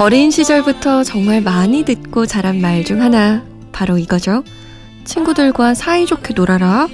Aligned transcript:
어린 0.00 0.30
시절부터 0.30 1.04
정말 1.04 1.42
많이 1.42 1.84
듣고 1.84 2.24
자란 2.24 2.58
말 2.58 2.84
중 2.84 3.02
하나 3.02 3.44
바로 3.70 3.98
이거죠. 3.98 4.44
친구들과 5.04 5.74
사이좋게 5.74 6.32
놀아라. 6.32 6.88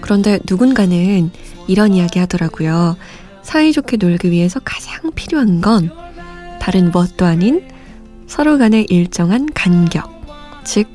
그런데 0.00 0.38
누군가는 0.48 1.30
이런 1.66 1.92
이야기 1.92 2.18
하더라고요. 2.18 2.96
사이좋게 3.42 3.98
놀기 3.98 4.30
위해서 4.30 4.58
가장 4.64 5.12
필요한 5.14 5.60
건 5.60 5.90
다른 6.58 6.90
무엇도 6.90 7.26
아닌 7.26 7.68
서로 8.26 8.56
간의 8.56 8.86
일정한 8.88 9.46
간격, 9.52 10.10
즉, 10.64 10.88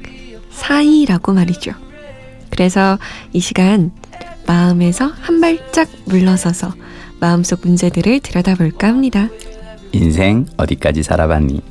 사이라고 0.49 1.33
말이죠. 1.33 1.73
그래서 2.49 2.97
이 3.33 3.39
시간 3.39 3.91
마음에서 4.47 5.05
한 5.21 5.39
발짝 5.39 5.89
물러서서 6.05 6.73
마음속 7.19 7.61
문제들을 7.63 8.19
들여다볼까 8.21 8.87
합니다. 8.87 9.29
인생 9.93 10.45
어디까지 10.57 11.03
살아봤니? 11.03 11.61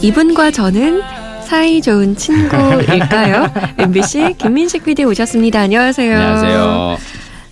이분과 0.00 0.50
저는 0.50 1.00
사이 1.46 1.80
좋은 1.80 2.16
친구일까요? 2.16 3.52
MBC 3.78 4.34
김민식 4.38 4.84
PD 4.84 5.04
오셨습니다. 5.04 5.60
안녕하세요. 5.60 6.16
안녕하세요. 6.16 6.98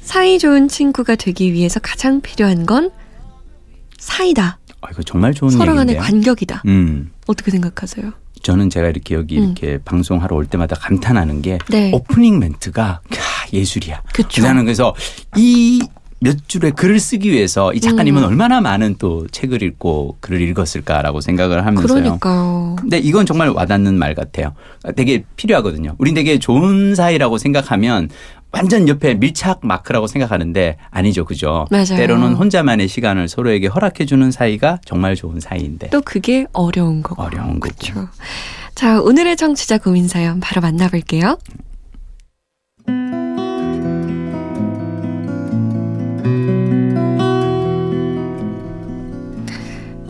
사이 0.01 0.39
좋은 0.39 0.67
친구가 0.69 1.15
되기 1.17 1.53
위해서 1.53 1.79
가장 1.81 2.21
필요한 2.21 2.67
건 2.67 2.91
사이다. 3.99 4.59
아, 4.81 4.89
이거 4.91 5.03
정말 5.03 5.35
좋은 5.35 5.51
서로 5.51 5.75
간의. 5.75 5.97
간격이다. 5.97 6.63
음. 6.67 7.13
어떻게 7.27 7.51
생각하세요? 7.51 8.13
저는 8.43 8.71
제가 8.71 8.89
이렇게 8.89 9.15
여기 9.15 9.39
음. 9.39 9.45
이렇게 9.45 9.79
방송하러 9.85 10.35
올 10.35 10.47
때마다 10.47 10.75
감탄하는 10.75 11.43
게 11.43 11.59
네. 11.69 11.93
오프닝 11.93 12.39
멘트가 12.39 13.03
캬, 13.11 13.20
예술이야. 13.53 14.03
그쵸. 14.13 14.43
나는 14.43 14.65
그래서 14.65 14.95
이 15.37 15.81
몇 16.21 16.49
줄의 16.49 16.73
글을 16.73 17.01
쓰기 17.01 17.33
위해서 17.33 17.73
이 17.73 17.81
작가님은 17.81 18.23
음. 18.23 18.29
얼마나 18.29 18.61
많은 18.61 18.97
또 18.99 19.27
책을 19.29 19.63
읽고 19.63 20.19
글을 20.21 20.43
읽었을까라고 20.43 21.23
생각을 21.23 21.65
하면서요. 21.65 22.03
그러니까요. 22.03 22.77
근데 22.79 22.99
이건 22.99 23.25
정말 23.25 23.49
와닿는 23.49 23.99
말 23.99 24.15
같아요. 24.15 24.55
되게 24.97 25.25
필요하거든요. 25.37 25.95
우린 25.99 26.15
되게 26.15 26.39
좋은 26.39 26.95
사이라고 26.95 27.39
생각하면 27.39 28.11
완전 28.53 28.87
옆에 28.89 29.15
밀착 29.15 29.61
마크라고 29.63 30.07
생각하는데 30.09 30.77
아니죠. 30.91 31.25
그죠? 31.25 31.67
맞아요. 31.71 31.97
때로는 31.97 32.35
혼자만의 32.35 32.89
시간을 32.89 33.29
서로에게 33.29 33.69
허락해 33.69 34.05
주는 34.05 34.31
사이가 34.31 34.81
정말 34.85 35.17
좋은 35.17 35.41
사이인데 35.41 35.89
또 35.89 36.03
그게 36.03 36.47
어려운 36.53 37.03
거고. 37.03 37.23
어려운. 37.23 37.61
그렇죠. 37.61 38.09
자, 38.75 39.01
오늘의 39.01 39.37
청취자 39.37 39.79
고민 39.79 40.07
사연 40.07 40.41
바로 40.41 40.61
만나볼게요. 40.61 41.39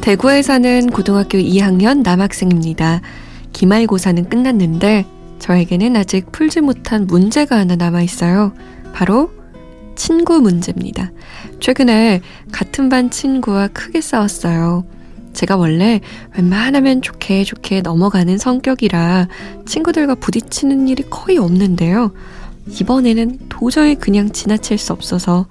대구에 0.01 0.41
사는 0.41 0.89
고등학교 0.89 1.37
2학년 1.37 2.03
남학생입니다. 2.03 3.03
기말고사는 3.53 4.31
끝났는데 4.31 5.05
저에게는 5.39 5.95
아직 5.95 6.33
풀지 6.33 6.63
못한 6.63 7.07
문제가 7.07 7.59
하나 7.59 7.77
남아 7.77 8.01
있어요. 8.03 8.53
바로 8.95 9.31
친구 9.97 10.41
문제입니다. 10.41 11.11
최근에 11.61 12.23
같은 12.51 12.89
반 12.89 13.11
친구와 13.11 13.69
크게 13.69 14.01
싸웠어요. 14.01 14.87
제가 15.35 15.57
원래 15.57 16.01
웬만하면 16.35 17.03
좋게 17.03 17.45
좋게 17.45 17.83
넘어가는 17.83 18.39
성격이라 18.39 19.29
친구들과 19.67 20.15
부딪히는 20.15 20.89
일이 20.89 21.03
거의 21.11 21.37
없는데요. 21.37 22.13
이번에는 22.81 23.39
도저히 23.51 23.97
그냥 23.97 24.31
지나칠 24.31 24.79
수 24.79 24.95
없어서 24.95 25.47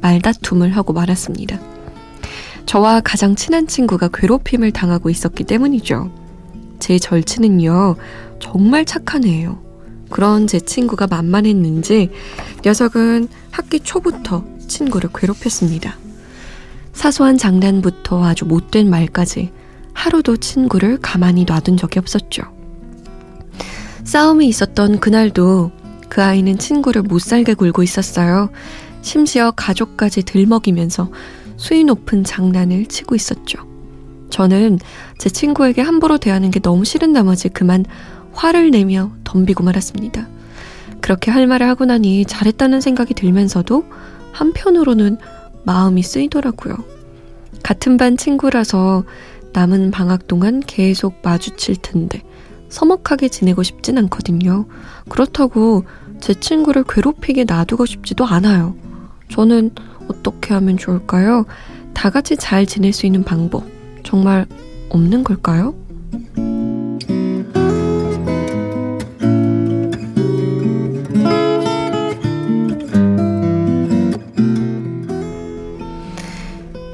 말다툼을 0.00 0.76
하고 0.76 0.92
말았습니다. 0.92 1.69
저와 2.66 3.00
가장 3.00 3.34
친한 3.34 3.66
친구가 3.66 4.08
괴롭힘을 4.12 4.70
당하고 4.70 5.10
있었기 5.10 5.44
때문이죠. 5.44 6.10
제 6.78 6.98
절친은요, 6.98 7.96
정말 8.40 8.84
착한 8.84 9.24
애예요. 9.24 9.58
그런 10.10 10.46
제 10.46 10.58
친구가 10.58 11.06
만만했는지 11.06 12.10
녀석은 12.64 13.28
학기 13.50 13.80
초부터 13.80 14.44
친구를 14.66 15.10
괴롭혔습니다. 15.14 15.96
사소한 16.92 17.38
장난부터 17.38 18.24
아주 18.24 18.44
못된 18.44 18.90
말까지 18.90 19.52
하루도 19.92 20.38
친구를 20.38 20.98
가만히 21.00 21.44
놔둔 21.44 21.76
적이 21.76 22.00
없었죠. 22.00 22.42
싸움이 24.04 24.48
있었던 24.48 24.98
그날도 24.98 25.70
그 26.08 26.22
아이는 26.22 26.58
친구를 26.58 27.02
못 27.02 27.20
살게 27.20 27.54
굴고 27.54 27.82
있었어요. 27.82 28.50
심지어 29.02 29.52
가족까지 29.52 30.24
들먹이면서 30.24 31.10
수위 31.60 31.84
높은 31.84 32.24
장난을 32.24 32.86
치고 32.86 33.14
있었죠. 33.14 33.58
저는 34.30 34.78
제 35.18 35.28
친구에게 35.28 35.82
함부로 35.82 36.16
대하는 36.16 36.50
게 36.50 36.58
너무 36.58 36.86
싫은 36.86 37.12
나머지 37.12 37.50
그만 37.50 37.84
화를 38.32 38.70
내며 38.70 39.10
덤비고 39.24 39.62
말았습니다. 39.62 40.26
그렇게 41.02 41.30
할 41.30 41.46
말을 41.46 41.68
하고 41.68 41.84
나니 41.84 42.24
잘했다는 42.24 42.80
생각이 42.80 43.12
들면서도 43.12 43.84
한편으로는 44.32 45.18
마음이 45.64 46.02
쓰이더라고요. 46.02 46.76
같은 47.62 47.98
반 47.98 48.16
친구라서 48.16 49.04
남은 49.52 49.90
방학 49.90 50.28
동안 50.28 50.60
계속 50.66 51.16
마주칠 51.22 51.76
텐데 51.76 52.22
서먹하게 52.70 53.28
지내고 53.28 53.62
싶진 53.62 53.98
않거든요. 53.98 54.64
그렇다고 55.10 55.84
제 56.20 56.32
친구를 56.32 56.84
괴롭히게 56.88 57.44
놔두고 57.44 57.84
싶지도 57.84 58.24
않아요. 58.24 58.74
저는 59.30 59.70
어떻게 60.08 60.54
하면 60.54 60.76
좋을까요? 60.76 61.46
다 61.94 62.10
같이 62.10 62.36
잘 62.36 62.66
지낼 62.66 62.92
수 62.92 63.06
있는 63.06 63.22
방법 63.22 63.64
정말 64.02 64.46
없는 64.90 65.24
걸까요? 65.24 65.74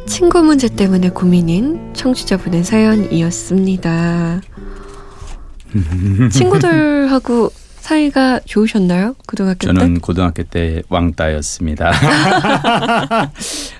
친구 0.06 0.42
문제 0.42 0.68
때문에 0.68 1.10
고민인 1.10 1.92
청취자분의 1.94 2.64
사연이었습니다. 2.64 4.40
친구들하고 6.32 7.50
사이가 7.86 8.40
좋으셨나요? 8.44 9.14
고등학교 9.28 9.58
때? 9.60 9.66
저는 9.68 10.00
고등학교 10.00 10.42
때 10.42 10.82
왕따였습니다. 10.88 11.92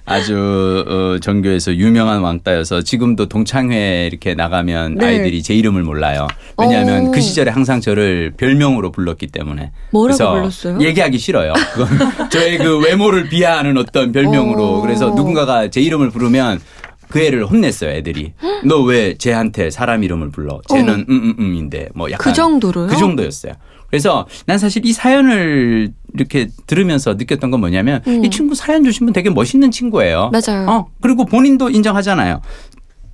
아주 0.06 0.84
어, 0.86 1.18
전교에서 1.20 1.74
유명한 1.74 2.20
왕따여서 2.20 2.82
지금도 2.82 3.26
동창회 3.26 4.06
이렇게 4.06 4.36
나가면 4.36 4.94
네. 4.94 5.06
아이들이 5.06 5.42
제 5.42 5.54
이름을 5.54 5.82
몰라요. 5.82 6.28
왜냐하면 6.56 7.08
오. 7.08 7.10
그 7.10 7.20
시절에 7.20 7.50
항상 7.50 7.80
저를 7.80 8.32
별명으로 8.36 8.92
불렀기 8.92 9.26
때문에. 9.26 9.72
뭐라고 9.90 10.16
그래서 10.18 10.32
불렀어요? 10.34 10.78
얘기하기 10.86 11.18
싫어요. 11.18 11.52
저의 12.30 12.58
그 12.58 12.78
외모를 12.78 13.28
비하하는 13.28 13.76
어떤 13.76 14.12
별명으로. 14.12 14.78
오. 14.78 14.80
그래서 14.82 15.10
누군가가 15.10 15.68
제 15.68 15.80
이름을 15.80 16.10
부르면 16.10 16.60
그 17.08 17.20
애를 17.20 17.44
혼냈어요, 17.44 17.90
애들이. 17.90 18.34
너 18.64 18.82
왜 18.84 19.14
쟤한테 19.18 19.70
사람 19.70 20.04
이름을 20.04 20.30
불러? 20.30 20.60
쟤는 20.68 21.06
음음음인데 21.08 21.88
뭐 21.96 22.08
약간 22.12 22.22
그 22.24 22.32
정도로요? 22.36 22.86
그 22.86 22.96
정도였어요. 22.96 23.52
그래서 23.88 24.26
난 24.46 24.58
사실 24.58 24.84
이 24.84 24.92
사연을 24.92 25.92
이렇게 26.14 26.48
들으면서 26.66 27.14
느꼈던 27.14 27.50
건 27.50 27.60
뭐냐면 27.60 28.02
음. 28.06 28.24
이 28.24 28.30
친구 28.30 28.54
사연 28.54 28.84
주신 28.84 29.06
분 29.06 29.12
되게 29.12 29.30
멋있는 29.30 29.70
친구예요. 29.70 30.30
맞아요. 30.32 30.68
어, 30.68 30.90
그리고 31.00 31.24
본인도 31.24 31.70
인정하잖아요. 31.70 32.40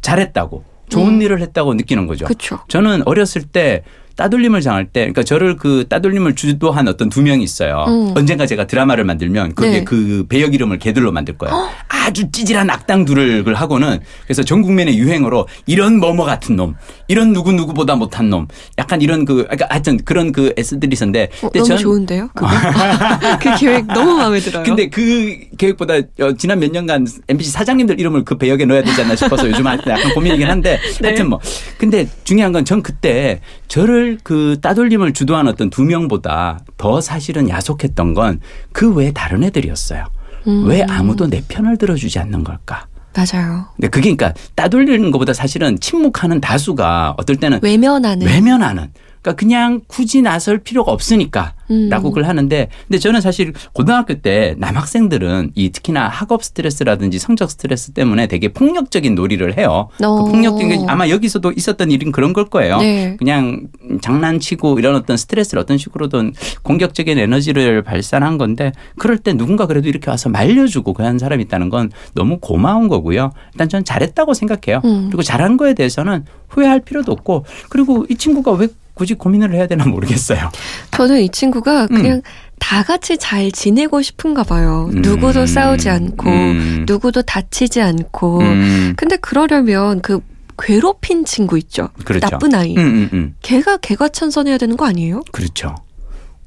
잘했다고. 0.00 0.64
좋은 0.88 1.14
음. 1.14 1.22
일을 1.22 1.40
했다고 1.40 1.74
느끼는 1.74 2.06
거죠. 2.06 2.26
그쵸. 2.26 2.58
저는 2.68 3.02
어렸을 3.06 3.42
때 3.42 3.82
따돌림을 4.22 4.62
당할 4.62 4.86
때, 4.86 5.00
그러니까 5.00 5.22
저를 5.22 5.56
그 5.56 5.86
따돌림을 5.88 6.34
주도한 6.34 6.88
어떤 6.88 7.08
두 7.08 7.22
명이 7.22 7.42
있어요. 7.42 7.84
음. 7.88 8.12
언젠가 8.16 8.46
제가 8.46 8.66
드라마를 8.66 9.04
만들면 9.04 9.54
그게 9.54 9.70
네. 9.70 9.84
그 9.84 10.26
배역 10.28 10.54
이름을 10.54 10.78
걔들로 10.78 11.12
만들 11.12 11.36
거예요. 11.36 11.68
아주 11.88 12.30
찌질한 12.30 12.68
악당 12.70 13.04
둘을 13.04 13.54
하고는 13.54 14.00
그래서 14.24 14.42
전 14.42 14.62
국민의 14.62 14.98
유행어로 14.98 15.46
이런 15.66 15.98
뭐뭐 15.98 16.24
같은 16.24 16.56
놈, 16.56 16.74
이런 17.08 17.32
누구 17.32 17.52
누구보다 17.52 17.94
못한 17.96 18.30
놈, 18.30 18.48
약간 18.78 19.02
이런 19.02 19.24
그, 19.24 19.44
그러니까 19.44 19.66
하여튼 19.70 19.98
그런 20.04 20.32
그 20.32 20.52
S들이 20.56 20.92
있었는데, 20.92 21.28
어, 21.42 21.50
너무 21.52 21.64
전 21.66 21.76
좋은데요? 21.78 22.30
그 23.40 23.56
계획 23.58 23.86
너무 23.86 24.14
마음에 24.16 24.40
들어요. 24.40 24.62
근데 24.64 24.88
그 24.88 25.36
계획보다 25.58 25.94
어, 26.20 26.32
지난 26.38 26.58
몇 26.58 26.70
년간 26.70 27.06
MBC 27.28 27.50
사장님들 27.50 28.00
이름을 28.00 28.24
그 28.24 28.36
배역에 28.36 28.64
넣어야 28.64 28.82
되지 28.82 29.02
않나 29.02 29.14
싶어서 29.16 29.48
요즘 29.48 29.64
약간 29.66 30.14
고민이긴 30.14 30.48
한데 30.48 30.78
네. 31.00 31.08
하여튼 31.08 31.28
뭐 31.28 31.38
근데 31.78 32.08
중요한 32.24 32.52
건 32.52 32.62
전 32.64 32.82
그때 32.82 33.40
저를 33.68 34.11
그 34.22 34.58
따돌림을 34.60 35.12
주도한 35.12 35.48
어떤 35.48 35.70
두 35.70 35.82
명보다 35.84 36.60
더 36.76 37.00
사실은 37.00 37.48
야속했던 37.48 38.14
건 38.14 38.40
그 38.72 38.94
외 38.94 39.12
다른 39.12 39.42
애들이었어요. 39.44 40.04
음. 40.46 40.66
왜 40.66 40.82
아무도 40.88 41.28
내 41.28 41.42
편을 41.46 41.78
들어주지 41.78 42.18
않는 42.18 42.44
걸까? 42.44 42.86
맞아요. 43.14 43.66
근데 43.76 43.88
그게 43.88 44.14
그러니까 44.14 44.32
따돌리는 44.54 45.10
것보다 45.10 45.32
사실은 45.34 45.78
침묵하는 45.78 46.40
다수가 46.40 47.14
어떨 47.18 47.36
때는 47.36 47.60
외면하는. 47.62 48.26
외면하는. 48.26 48.90
그러니까 49.22 49.38
그냥 49.38 49.80
굳이 49.86 50.20
나설 50.20 50.58
필요가 50.58 50.92
없으니까. 50.92 51.54
음. 51.70 51.88
라고 51.88 52.10
그걸 52.10 52.24
하는데 52.24 52.68
근데 52.86 52.98
저는 52.98 53.20
사실 53.20 53.52
고등학교 53.72 54.20
때 54.20 54.54
남학생들은 54.58 55.52
이 55.54 55.70
특히나 55.70 56.08
학업 56.08 56.44
스트레스라든지 56.44 57.18
성적 57.18 57.50
스트레스 57.50 57.92
때문에 57.92 58.26
되게 58.26 58.52
폭력적인 58.52 59.14
놀이를 59.14 59.56
해요. 59.56 59.88
어. 60.02 60.24
그 60.24 60.30
폭력적인 60.30 60.88
아마 60.88 61.08
여기서도 61.08 61.52
있었던 61.52 61.90
일은 61.90 62.12
그런 62.12 62.32
걸 62.32 62.46
거예요. 62.46 62.78
네. 62.78 63.16
그냥 63.16 63.68
장난치고 64.02 64.78
이런 64.78 64.96
어떤 64.96 65.16
스트레스를 65.16 65.62
어떤 65.62 65.78
식으로든 65.78 66.34
공격적인 66.62 67.18
에너지를 67.18 67.82
발산한 67.82 68.38
건데 68.38 68.72
그럴 68.98 69.16
때 69.18 69.32
누군가 69.32 69.66
그래도 69.66 69.88
이렇게 69.88 70.10
와서 70.10 70.28
말려주고 70.28 70.92
그런 70.92 71.18
사람이 71.18 71.42
있다는 71.44 71.70
건 71.70 71.90
너무 72.14 72.38
고마운 72.38 72.88
거고요. 72.88 73.32
일단 73.54 73.68
저는 73.68 73.84
잘했다고 73.84 74.34
생각해요. 74.34 74.82
음. 74.84 75.06
그리고 75.06 75.22
잘한 75.22 75.56
거에 75.56 75.74
대해서는 75.74 76.26
후회할 76.48 76.80
필요도 76.80 77.12
없고 77.12 77.44
그리고 77.70 78.04
이 78.10 78.16
친구가 78.16 78.52
왜 78.52 78.68
굳이 78.94 79.14
고민을 79.14 79.54
해야 79.54 79.66
되나 79.66 79.84
모르겠어요. 79.86 80.50
저는 80.90 81.22
이 81.22 81.28
친구가 81.28 81.86
그냥 81.86 82.22
다 82.58 82.82
같이 82.82 83.18
잘 83.18 83.50
지내고 83.50 84.02
싶은가 84.02 84.44
봐요. 84.44 84.88
음. 84.92 85.02
누구도 85.02 85.46
싸우지 85.46 85.88
않고 85.88 86.30
음. 86.30 86.84
누구도 86.86 87.22
다치지 87.22 87.80
않고. 87.80 88.40
음. 88.40 88.94
근데 88.96 89.16
그러려면 89.16 90.00
그 90.00 90.20
괴롭힌 90.58 91.24
친구 91.24 91.58
있죠. 91.58 91.88
그렇죠. 92.04 92.28
나쁜 92.28 92.54
아이. 92.54 92.76
음, 92.76 92.78
음, 92.78 93.10
음. 93.12 93.34
걔가 93.42 93.78
걔가 93.78 94.08
천선해야 94.08 94.58
되는 94.58 94.76
거 94.76 94.86
아니에요? 94.86 95.22
그렇죠. 95.32 95.74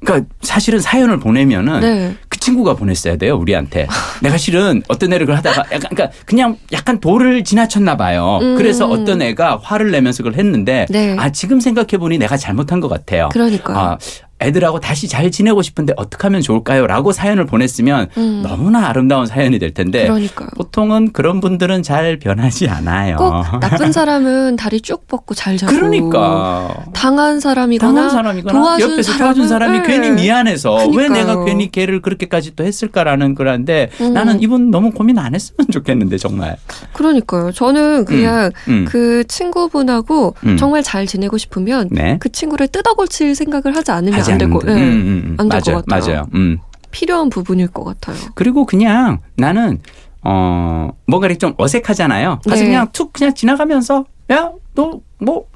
그러니까 0.00 0.28
사실은 0.42 0.78
사연을 0.78 1.18
보내면은 1.18 1.80
네. 1.80 2.16
그 2.46 2.50
친구가 2.52 2.74
보냈어야 2.74 3.16
돼요 3.16 3.36
우리한테. 3.36 3.88
내가 4.22 4.36
실은 4.36 4.80
어떤 4.86 5.12
애를 5.12 5.26
그걸 5.26 5.36
하다가 5.38 5.64
약간 5.72 5.90
그러니까 5.90 6.10
그냥 6.24 6.56
약간 6.70 7.00
도를 7.00 7.42
지나쳤나 7.42 7.96
봐요. 7.96 8.38
음. 8.40 8.56
그래서 8.56 8.86
어떤 8.86 9.20
애가 9.20 9.58
화를 9.62 9.90
내면서 9.90 10.22
그걸 10.22 10.38
했는데 10.38 10.86
네. 10.88 11.16
아 11.18 11.30
지금 11.30 11.58
생각해 11.58 11.98
보니 11.98 12.18
내가 12.18 12.36
잘못한 12.36 12.78
것 12.78 12.88
같아요. 12.88 13.30
그러니까요. 13.32 13.76
아, 13.76 13.98
애들하고 14.38 14.80
다시 14.80 15.08
잘 15.08 15.30
지내고 15.30 15.62
싶은데 15.62 15.94
어떻게 15.96 16.22
하면 16.24 16.42
좋을까요? 16.42 16.86
라고 16.86 17.12
사연을 17.12 17.46
보냈으면 17.46 18.08
음. 18.18 18.42
너무나 18.42 18.86
아름다운 18.88 19.24
사연이 19.26 19.58
될 19.58 19.72
텐데 19.72 20.04
그러니까요. 20.04 20.48
보통은 20.56 21.12
그런 21.12 21.40
분들은 21.40 21.82
잘 21.82 22.18
변하지 22.18 22.68
않아요. 22.68 23.16
꼭 23.16 23.60
나쁜 23.60 23.92
사람은 23.92 24.56
다리 24.56 24.80
쭉 24.82 25.06
뻗고 25.08 25.34
잘 25.34 25.56
자고. 25.56 25.72
그러니까 25.72 26.74
당한 26.92 27.40
사람이거나 27.40 27.92
당한 27.94 28.10
사람이거나 28.10 28.58
도와준 28.58 28.90
옆에서 28.92 29.12
사람은- 29.12 29.18
도와준 29.18 29.48
사람이 29.48 29.78
네. 29.78 29.86
괜히 29.86 30.10
미안해서 30.10 30.74
왜 30.74 30.86
그러니까요. 30.90 31.26
내가 31.26 31.44
괜히 31.44 31.70
걔를 31.70 32.02
그렇게까지 32.02 32.56
또 32.56 32.64
했을까라는 32.64 33.34
거란데 33.34 33.90
음. 34.02 34.12
나는 34.12 34.42
이분 34.42 34.70
너무 34.70 34.90
고민 34.90 35.18
안 35.18 35.34
했으면 35.34 35.66
좋겠는데 35.72 36.18
정말. 36.18 36.56
그러니까요. 36.92 37.52
저는 37.52 38.04
그냥 38.04 38.50
음. 38.68 38.84
그 38.86 39.24
친구분하고 39.26 40.34
음. 40.44 40.56
정말 40.58 40.82
잘 40.82 41.06
지내고 41.06 41.38
싶으면 41.38 41.88
네. 41.90 42.18
그 42.20 42.30
친구를 42.30 42.68
뜯어고칠 42.68 43.34
생각을 43.34 43.74
하지 43.76 43.90
않으면 43.92 44.25
하지 44.26 44.32
안 44.32 44.38
되고 44.38 44.60
않는- 44.60 44.68
예. 44.68 44.72
음, 44.72 44.78
음, 44.78 45.36
음. 45.40 45.48
맞아요. 45.48 45.60
같아요. 45.82 45.82
맞아요. 45.86 46.26
음. 46.34 46.58
필요한 46.90 47.28
부분일 47.30 47.68
것 47.68 47.84
같아요. 47.84 48.16
그리고 48.34 48.64
그냥 48.64 49.20
나는 49.36 49.80
어 50.22 50.90
뭔가 51.06 51.26
이렇게 51.26 51.38
좀 51.38 51.54
어색하잖아요. 51.58 52.40
가서 52.48 52.60
네. 52.62 52.66
그냥 52.66 52.88
툭 52.92 53.12
그냥 53.12 53.34
지나가면서 53.34 54.04
야 54.30 54.52
너 54.74 55.00
뭐 55.18 55.46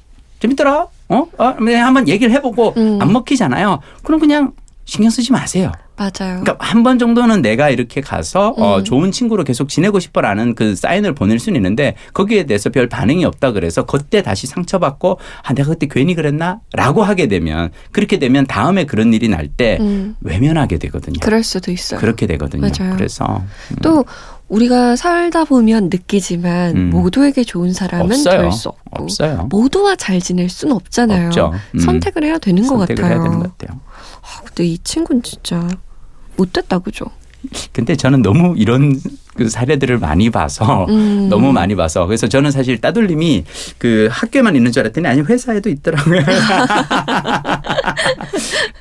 재밌더라. 0.40 0.87
어? 1.11 1.26
어? 1.38 1.44
한번 1.44 2.08
얘기를 2.08 2.32
해보고 2.32 2.72
음. 2.78 2.99
안 3.02 3.12
먹히잖아요. 3.12 3.81
그럼 4.05 4.20
그냥 4.20 4.52
신경 4.87 5.11
쓰지 5.11 5.32
마세요. 5.32 5.70
맞아요. 6.00 6.41
그러니까 6.41 6.56
한 6.61 6.82
번 6.82 6.99
정도는 6.99 7.43
내가 7.43 7.69
이렇게 7.69 8.00
가서 8.00 8.55
어, 8.56 8.79
음. 8.79 8.85
좋은 8.85 9.12
친구로 9.12 9.44
계속 9.44 9.69
지내고 9.69 10.00
싶어라는 10.00 10.55
그 10.55 10.75
사인을 10.75 11.14
보낼 11.14 11.38
수는 11.38 11.56
있는데 11.58 11.94
거기에 12.14 12.44
대해서 12.44 12.70
별 12.70 12.88
반응이 12.88 13.23
없다 13.26 13.52
그래서 13.52 13.85
그때 13.85 14.23
다시 14.23 14.47
상처받고 14.47 15.19
아 15.43 15.52
내가 15.52 15.69
그때 15.69 15.87
괜히 15.91 16.14
그랬나라고 16.14 17.02
하게 17.02 17.26
되면 17.26 17.70
그렇게 17.93 18.19
되면 18.19 18.47
다음에 18.47 18.85
그런 18.85 19.12
일이 19.12 19.29
날때 19.29 19.76
음, 19.81 20.17
외면하게 20.23 20.79
되거든요. 20.79 21.19
그럴 21.20 21.43
수도 21.43 21.70
있어요. 21.70 22.00
그렇게 22.00 22.26
되거든요. 22.26 22.62
맞아요. 22.62 22.97
그래서 22.97 23.43
또 23.82 24.06
우리가 24.49 24.97
살다 24.97 25.44
보면 25.44 25.91
느끼지만 25.91 26.76
음. 26.76 26.91
모두에게 26.91 27.44
좋은 27.44 27.73
사람은. 27.75 28.08
될 28.25 28.50
수 28.52 28.69
없고 28.70 29.02
없어요. 29.05 29.47
모두와 29.50 29.97
잘 29.97 30.19
지낼 30.20 30.49
수는 30.49 30.75
없잖아요. 30.75 31.26
없죠. 31.26 31.52
음. 31.75 31.79
선택을 31.79 32.25
해야 32.25 32.38
되는 32.38 32.62
것 32.62 32.79
선택을 32.79 33.02
같아요. 33.02 33.14
해야 33.20 33.23
되는 33.23 33.38
것 33.38 33.58
같아요. 33.58 33.79
아, 34.23 34.41
근데 34.44 34.64
이 34.64 34.79
친구는 34.79 35.23
진짜 35.23 35.69
못 36.37 36.53
됐다 36.53 36.79
그죠? 36.79 37.06
근데 37.73 37.97
저는 37.97 38.21
너무 38.23 38.55
이런 38.56 39.00
그 39.35 39.49
사례들을 39.49 39.99
많이 39.99 40.29
봐서 40.31 40.87
음. 40.91 41.29
너무 41.32 41.53
많이 41.53 41.75
봐서 41.75 42.06
그래서 42.06 42.29
저는 42.29 42.50
사실 42.50 42.81
따돌림이 42.81 43.44
그 43.79 44.09
학교에만 44.11 44.56
있는 44.56 44.73
줄 44.73 44.81
알았더니 44.81 45.06
아니 45.06 45.23
회사에도 45.23 45.71
있더라고요. 45.71 46.21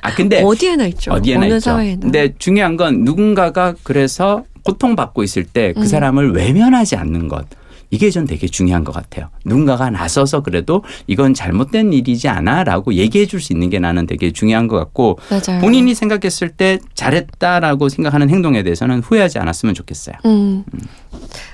아 0.02 0.14
근데 0.14 0.42
어디에나 0.42 0.86
있죠. 0.88 1.12
어디에나 1.12 1.46
있죠. 1.46 1.60
사회에나. 1.60 2.00
근데 2.00 2.34
중요한 2.38 2.76
건 2.76 3.04
누군가가 3.04 3.74
그래서 3.82 4.44
고통받고 4.64 5.22
있을 5.22 5.44
때그 5.44 5.80
음. 5.80 5.86
사람을 5.86 6.32
외면하지 6.32 6.96
않는 6.96 7.28
것. 7.28 7.46
이게 7.90 8.10
전 8.10 8.24
되게 8.26 8.46
중요한 8.46 8.84
것 8.84 8.92
같아요. 8.92 9.30
누군가가 9.44 9.90
나서서 9.90 10.42
그래도 10.42 10.84
이건 11.08 11.34
잘못된 11.34 11.92
일이지 11.92 12.28
않아라고 12.28 12.94
얘기해 12.94 13.26
줄 13.26 13.40
수 13.40 13.52
있는 13.52 13.70
게 13.70 13.78
나는 13.78 14.06
되게 14.06 14.30
중요한 14.32 14.68
것 14.68 14.76
같고 14.76 15.18
맞아요. 15.30 15.60
본인이 15.60 15.94
생각했을 15.94 16.50
때 16.50 16.78
잘했다라고 16.94 17.88
생각하는 17.88 18.28
행동에 18.30 18.62
대해서는 18.62 19.00
후회하지 19.00 19.38
않았으면 19.38 19.74
좋겠어요. 19.74 20.14
음. 20.26 20.62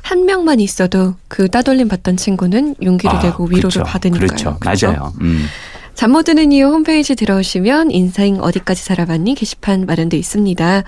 한 0.03 0.25
명만 0.27 0.61
있어도 0.61 1.15
그 1.29 1.49
따돌림 1.49 1.89
받던 1.89 2.17
친구는 2.17 2.75
용기를 2.83 3.17
아, 3.17 3.23
내고 3.23 3.45
위로를 3.45 3.71
그렇죠. 3.71 3.83
받으니까요. 3.85 4.27
그렇죠. 4.27 4.57
그렇죠? 4.59 4.87
맞아요. 4.89 5.13
음. 5.21 5.47
잠못 5.95 6.27
드는 6.27 6.53
이유 6.53 6.67
홈페이지 6.67 7.15
들어오시면 7.15 7.91
인생 7.91 8.39
어디까지 8.41 8.83
살아봤니 8.83 9.35
게시판 9.35 9.87
마련돼 9.87 10.19
있습니다. 10.19 10.83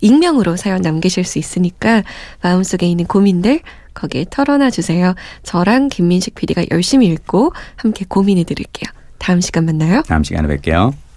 익명으로 0.00 0.56
사연 0.56 0.80
남기실 0.80 1.24
수 1.24 1.38
있으니까 1.38 2.02
마음속에 2.42 2.86
있는 2.86 3.04
고민들 3.06 3.60
거기에 3.98 4.26
털어놔 4.30 4.70
주세요. 4.70 5.14
저랑 5.42 5.88
김민식 5.88 6.34
PD가 6.34 6.64
열심히 6.70 7.08
읽고 7.08 7.52
함께 7.76 8.04
고민해 8.08 8.44
드릴게요. 8.44 8.90
다음 9.18 9.40
시간 9.40 9.66
만나요. 9.66 10.02
다음 10.02 10.22
시간에 10.22 10.48
뵐게요. 10.56 11.07